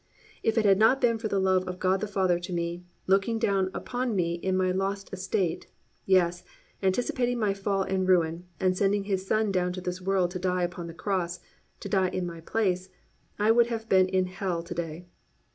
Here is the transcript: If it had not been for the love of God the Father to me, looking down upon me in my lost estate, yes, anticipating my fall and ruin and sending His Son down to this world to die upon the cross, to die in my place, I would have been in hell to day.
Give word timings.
If 0.41 0.57
it 0.57 0.65
had 0.65 0.79
not 0.79 0.99
been 0.99 1.19
for 1.19 1.27
the 1.27 1.37
love 1.37 1.67
of 1.67 1.77
God 1.77 2.01
the 2.01 2.07
Father 2.07 2.39
to 2.39 2.51
me, 2.51 2.83
looking 3.05 3.37
down 3.37 3.69
upon 3.71 4.15
me 4.15 4.33
in 4.33 4.57
my 4.57 4.71
lost 4.71 5.13
estate, 5.13 5.67
yes, 6.07 6.43
anticipating 6.81 7.37
my 7.37 7.53
fall 7.53 7.83
and 7.83 8.07
ruin 8.09 8.45
and 8.59 8.75
sending 8.75 9.03
His 9.03 9.27
Son 9.27 9.51
down 9.51 9.73
to 9.73 9.81
this 9.81 10.01
world 10.01 10.31
to 10.31 10.39
die 10.39 10.63
upon 10.63 10.87
the 10.87 10.95
cross, 10.95 11.39
to 11.81 11.87
die 11.87 12.09
in 12.09 12.25
my 12.25 12.39
place, 12.41 12.89
I 13.37 13.51
would 13.51 13.67
have 13.67 13.87
been 13.89 14.09
in 14.09 14.25
hell 14.25 14.63
to 14.63 14.73
day. 14.73 15.05